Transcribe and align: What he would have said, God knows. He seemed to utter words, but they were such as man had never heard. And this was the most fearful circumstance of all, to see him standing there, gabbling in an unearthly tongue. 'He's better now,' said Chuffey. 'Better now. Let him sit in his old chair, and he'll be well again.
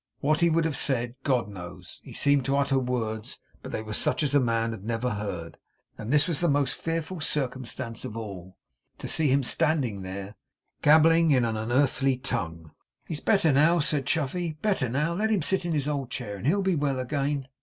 What 0.19 0.39
he 0.39 0.49
would 0.49 0.65
have 0.65 0.77
said, 0.77 1.13
God 1.23 1.47
knows. 1.47 2.01
He 2.03 2.11
seemed 2.13 2.43
to 2.45 2.57
utter 2.57 2.79
words, 2.79 3.37
but 3.61 3.71
they 3.71 3.83
were 3.83 3.93
such 3.93 4.23
as 4.23 4.33
man 4.33 4.71
had 4.71 4.83
never 4.83 5.11
heard. 5.11 5.59
And 5.95 6.11
this 6.11 6.27
was 6.27 6.39
the 6.39 6.49
most 6.49 6.73
fearful 6.73 7.21
circumstance 7.21 8.03
of 8.03 8.17
all, 8.17 8.57
to 8.97 9.07
see 9.07 9.27
him 9.29 9.43
standing 9.43 10.01
there, 10.01 10.33
gabbling 10.81 11.29
in 11.29 11.45
an 11.45 11.55
unearthly 11.55 12.17
tongue. 12.17 12.71
'He's 13.05 13.19
better 13.21 13.51
now,' 13.51 13.77
said 13.77 14.07
Chuffey. 14.07 14.57
'Better 14.63 14.89
now. 14.89 15.13
Let 15.13 15.29
him 15.29 15.43
sit 15.43 15.65
in 15.65 15.73
his 15.73 15.87
old 15.87 16.09
chair, 16.09 16.35
and 16.35 16.47
he'll 16.47 16.63
be 16.63 16.73
well 16.73 16.97
again. 16.97 17.47